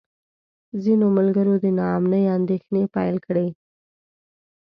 [0.83, 3.47] ځینو ملګرو د نا امنۍ اندېښنې پیل کړې.